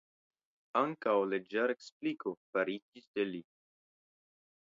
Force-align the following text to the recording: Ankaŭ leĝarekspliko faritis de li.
Ankaŭ 0.79 1.13
leĝarekspliko 1.33 2.33
faritis 2.57 3.05
de 3.19 3.27
li. 3.33 3.43